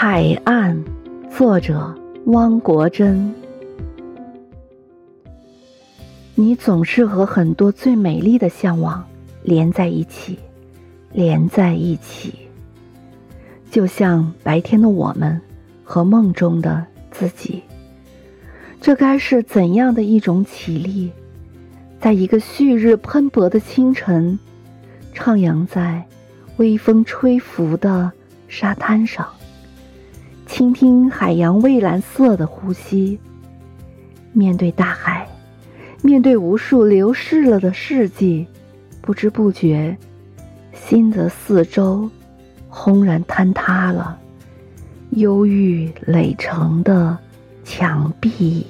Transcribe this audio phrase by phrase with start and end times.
[0.00, 0.80] 海岸，
[1.28, 1.92] 作者
[2.26, 3.34] 汪国真。
[6.36, 9.04] 你总是和很多最美丽的向往
[9.42, 10.38] 连在一起，
[11.12, 12.32] 连在一起，
[13.72, 15.40] 就像白天的我们
[15.82, 17.60] 和梦中的自己。
[18.80, 21.10] 这该是怎样的一种绮丽？
[22.00, 24.38] 在一个旭日喷薄的清晨，
[25.12, 26.06] 徜徉在
[26.58, 28.12] 微风吹拂的
[28.46, 29.28] 沙滩上。
[30.58, 33.16] 倾听海洋蔚蓝色的呼吸，
[34.32, 35.24] 面对大海，
[36.02, 38.44] 面对无数流逝了的世纪，
[39.00, 39.96] 不知不觉，
[40.72, 42.10] 心的四周
[42.68, 44.18] 轰然坍塌了，
[45.10, 47.16] 忧郁垒成的
[47.62, 48.66] 墙壁。